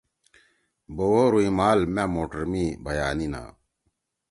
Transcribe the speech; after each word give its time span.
بوَو 0.95 1.21
رُئمال 1.35 1.79
مأ 1.93 2.03
موٹر 2.13 2.39
می 2.51 2.65
بھئیانیِنا 2.83 3.43